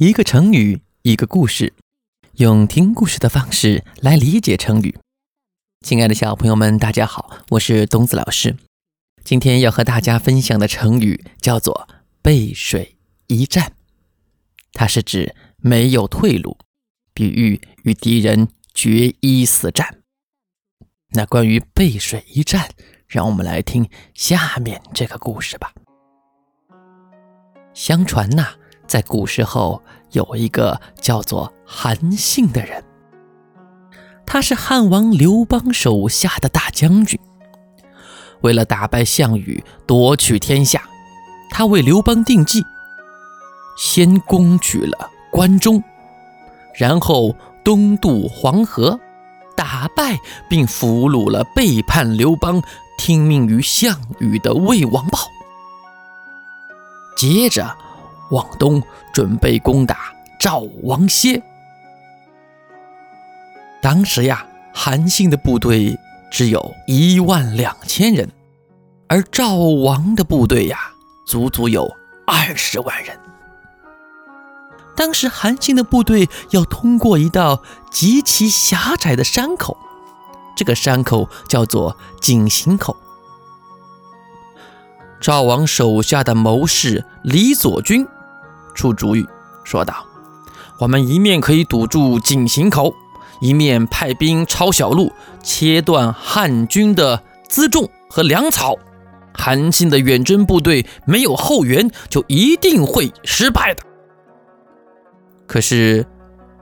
[0.00, 1.74] 一个成语，一个故事，
[2.34, 4.96] 用听故事的方式来理解成语。
[5.84, 8.56] 亲爱的小朋友们，大家好，我是东子老师。
[9.24, 11.88] 今天要和大家分享的成语叫做
[12.22, 13.72] “背水一战”，
[14.72, 16.56] 它是指没有退路，
[17.12, 19.98] 比喻与敌人决一死战。
[21.08, 22.70] 那关于背水一战，
[23.08, 25.72] 让我们来听下面这个故事吧。
[27.74, 28.54] 相传呐。
[28.88, 29.82] 在古时候，
[30.12, 32.82] 有一个叫做韩信的人，
[34.24, 37.20] 他是汉王刘邦手下的大将军。
[38.40, 40.82] 为了打败项羽，夺取天下，
[41.50, 42.64] 他为刘邦定计，
[43.76, 45.84] 先攻取了关中，
[46.74, 48.98] 然后东渡黄河，
[49.54, 52.62] 打败并俘虏了背叛刘邦、
[52.96, 55.18] 听命于项羽的魏王豹。
[57.14, 57.76] 接着。
[58.30, 58.82] 往东
[59.12, 61.42] 准备攻打赵王歇。
[63.80, 65.96] 当时呀，韩信的部队
[66.30, 68.30] 只有一万两千人，
[69.08, 70.78] 而赵王的部队呀，
[71.26, 71.88] 足足有
[72.26, 73.18] 二十万人。
[74.96, 79.76] 当时韩信的部队要通过一道极其狭窄的山口，
[80.56, 82.96] 这个山口叫做井陉口。
[85.20, 88.06] 赵王手下的谋士李左军。
[88.78, 89.26] 出主意，
[89.64, 90.06] 说道
[90.78, 92.94] ：“我们一面可以堵住井陉口，
[93.40, 95.12] 一面派兵抄小路，
[95.42, 98.76] 切断汉军的辎重和粮草。
[99.34, 103.82] 韩信的远征部队没有后援，就一定会失败的。”
[105.48, 106.06] 可是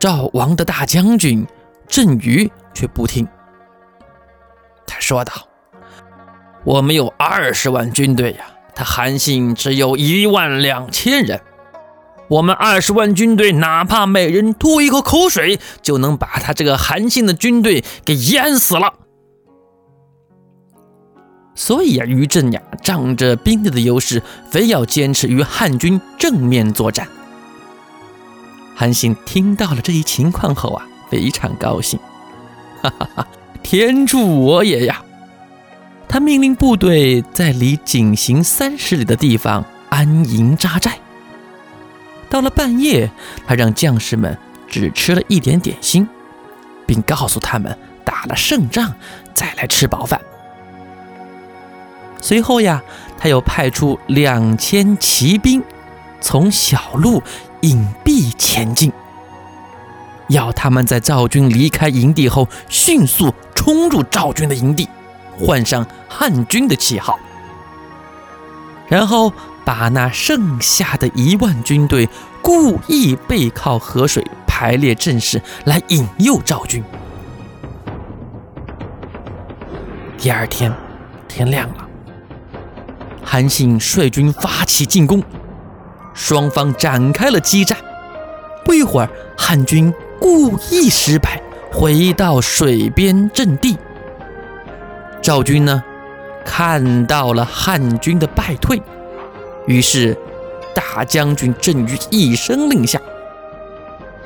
[0.00, 1.46] 赵王的大将军
[1.86, 3.24] 郑瑜却不听，
[4.84, 5.32] 他说道
[6.66, 11.40] ：“我们有二十万军队呀，他韩信只有一万两千人。”
[12.30, 18.94] 我们二十万军队，哪怕每人吐一口口水，就能把他这个韩信的军队给淹死了。
[21.56, 27.08] 所以呀，于震呀，仗着兵力的优势，非要坚持与汉军正面作战。
[28.76, 31.98] 韩信听到了这一情况后啊，非常高兴，
[32.80, 33.26] 哈哈哈！
[33.60, 35.02] 天助我也呀！
[36.08, 40.96] 他命令部队在离井陉三十里的地方安营扎寨。
[42.30, 43.10] 到了半夜，
[43.46, 46.08] 他让将士们只吃了一点点心，
[46.86, 48.94] 并告诉他们打了胜仗
[49.34, 50.18] 再来吃饱饭。
[52.20, 52.82] 随后呀，
[53.18, 55.62] 他又派出两千骑兵
[56.20, 57.22] 从小路
[57.62, 58.92] 隐蔽前进，
[60.28, 64.88] 要他们在赵军离开营地后迅速冲入赵军的营地，
[65.36, 67.18] 换上汉军的旗号，
[68.90, 69.32] 然后。
[69.62, 72.08] 把那剩下的一万军队
[72.42, 76.82] 故意背靠河水排列阵势，来引诱赵军。
[80.18, 80.72] 第二天
[81.28, 81.88] 天亮了，
[83.22, 85.22] 韩信率军发起进攻，
[86.14, 87.78] 双方展开了激战。
[88.64, 91.40] 不一会儿，汉军故意失败，
[91.70, 93.78] 回到水边阵地。
[95.22, 95.84] 赵军呢，
[96.52, 98.82] 看到了汉军的败退。
[99.68, 100.18] 于是，
[100.74, 103.00] 大将军郑瑜一声令下：“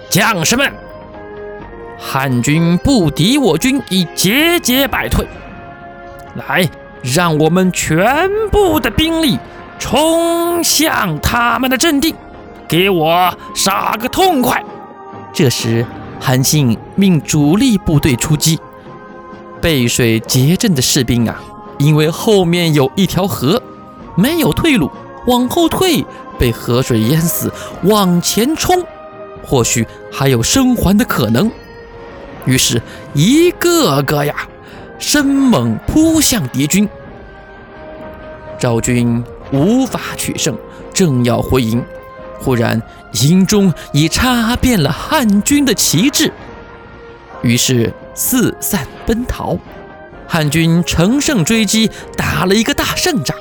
[0.08, 0.72] 将士们，
[1.98, 5.28] 汉军不敌我军，已节节败退。
[6.48, 6.66] 来，
[7.02, 9.38] 让我们全部的兵力
[9.78, 12.14] 冲向他们的阵地，
[12.66, 14.64] 给我杀个痛快！”
[15.30, 15.84] 这时，
[16.18, 18.58] 韩信命主力部队出击。
[19.60, 21.40] 背水结阵的士兵啊，
[21.78, 23.62] 因为后面有一条河，
[24.16, 24.90] 没有退路。
[25.26, 26.04] 往后退，
[26.38, 27.48] 被河水淹死；
[27.84, 28.84] 往前冲，
[29.42, 31.50] 或许还有生还的可能。
[32.44, 32.82] 于是，
[33.14, 34.34] 一个个呀，
[34.98, 36.86] 生猛扑向敌军。
[38.58, 40.54] 赵军无法取胜，
[40.92, 41.82] 正要回营，
[42.38, 42.82] 忽然
[43.22, 46.30] 营中已插遍了汉军的旗帜，
[47.40, 49.56] 于是四散奔逃。
[50.26, 53.36] 汉军乘胜追击，打了一个大胜仗。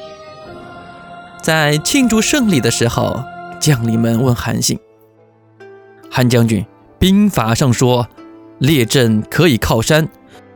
[1.42, 3.24] 在庆祝胜利的时候，
[3.60, 4.80] 将领们问韩信
[6.10, 6.66] ：“韩将军，
[7.00, 8.08] 兵法上说，
[8.60, 10.08] 列阵可以靠山，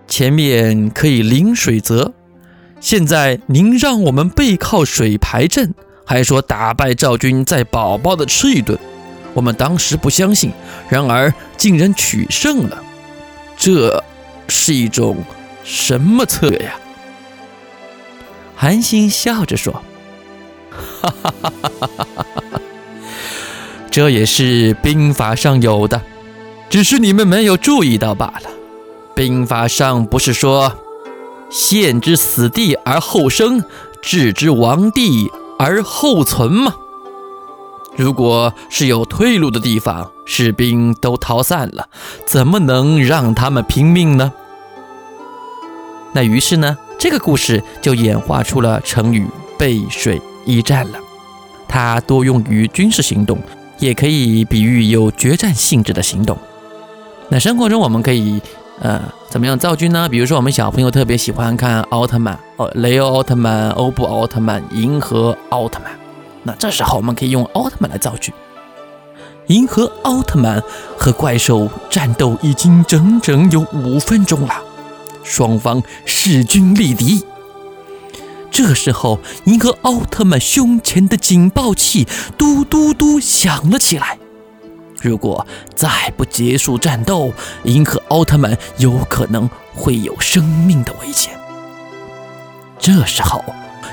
[0.08, 2.14] 前面可以临水泽。
[2.80, 5.74] 现在您让我们背靠水排阵，
[6.06, 8.78] 还说打败赵军再饱饱的吃一顿。
[9.34, 10.52] 我们当时不相信，
[10.88, 12.84] 然而竟然取胜了，
[13.58, 14.04] 这
[14.48, 15.18] 是一种
[15.68, 16.76] 什么策略呀？”
[18.56, 19.84] 韩信笑着说。
[21.02, 22.62] 哈哈哈哈哈！
[23.92, 26.02] 这也是兵法上有的，
[26.70, 28.50] 只是你们没有注意到罢了。
[29.16, 30.72] 兵法上不是说
[31.50, 33.64] “陷之死地而后生，
[34.02, 36.76] 置之亡地而后存”吗？
[37.96, 41.88] 如果是有退路的地方，士兵都逃散了，
[42.26, 44.32] 怎么能让他们拼命呢？
[46.14, 49.28] 那于是呢，这个故事就演化出了成语
[49.58, 51.00] “背水一战”了。
[51.68, 53.38] 它多用于军事行动，
[53.78, 56.38] 也可以比喻有决战性质的行动。
[57.30, 58.42] 那生活中我们可以
[58.80, 60.08] 呃怎么样造句呢？
[60.10, 65.92] 比如说我们小朋友特别喜欢看奥特曼哦，雷欧奥特曼、欧布奥特曼、银河奥特曼。
[66.44, 68.34] 那这时候我们可以用奥特曼来造句。
[69.48, 70.64] 银河奥特曼
[70.98, 74.54] 和怪兽战斗已经整整有五分钟了，
[75.28, 77.24] 双方势均力敌。
[78.50, 82.08] 这时候，银河奥特曼胸前的警报器
[82.38, 84.18] 嘟嘟嘟响了起来。
[85.02, 85.46] 如果
[85.76, 87.34] 再不结束战斗，
[87.64, 91.38] 银河奥特曼有可能会有生命的危险。
[92.80, 93.44] 这时候。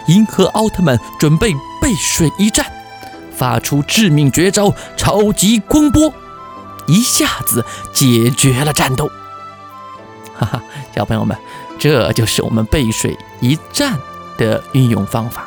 [0.09, 2.71] 银河奥特曼准备背水一战，
[3.35, 6.13] 发出致命绝招——超级光波，
[6.87, 7.65] 一下子
[7.95, 9.09] 解决了战斗。
[10.45, 10.63] 哈，
[10.95, 11.37] 小朋友们，
[11.79, 13.99] 这就是我们背水一战
[14.37, 15.47] 的运用方法。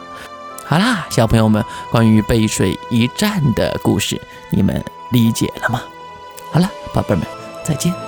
[0.65, 5.81] 好啦，小朋友们，关于背水一战的故事，你们理解了吗？
[6.51, 7.25] 好了，宝贝们，
[7.63, 8.06] 再见。